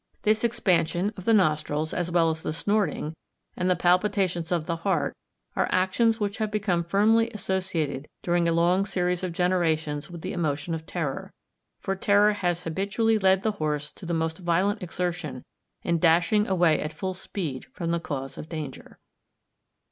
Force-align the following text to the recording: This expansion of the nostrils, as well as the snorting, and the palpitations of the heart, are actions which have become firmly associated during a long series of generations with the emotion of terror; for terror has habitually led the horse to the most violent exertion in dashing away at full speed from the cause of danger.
This 0.23 0.43
expansion 0.43 1.13
of 1.15 1.25
the 1.25 1.33
nostrils, 1.33 1.93
as 1.93 2.09
well 2.09 2.31
as 2.31 2.41
the 2.41 2.53
snorting, 2.53 3.13
and 3.55 3.69
the 3.69 3.75
palpitations 3.75 4.51
of 4.51 4.65
the 4.65 4.77
heart, 4.77 5.15
are 5.55 5.67
actions 5.71 6.19
which 6.19 6.39
have 6.39 6.49
become 6.49 6.83
firmly 6.83 7.29
associated 7.35 8.07
during 8.23 8.47
a 8.47 8.51
long 8.51 8.87
series 8.87 9.23
of 9.23 9.31
generations 9.31 10.09
with 10.09 10.21
the 10.23 10.33
emotion 10.33 10.73
of 10.73 10.87
terror; 10.87 11.31
for 11.81 11.95
terror 11.95 12.33
has 12.33 12.63
habitually 12.63 13.19
led 13.19 13.43
the 13.43 13.51
horse 13.61 13.91
to 13.91 14.07
the 14.07 14.13
most 14.15 14.39
violent 14.39 14.81
exertion 14.81 15.43
in 15.83 15.99
dashing 15.99 16.47
away 16.47 16.81
at 16.81 16.93
full 16.93 17.13
speed 17.13 17.65
from 17.71 17.91
the 17.91 17.99
cause 17.99 18.39
of 18.39 18.49
danger. 18.49 18.97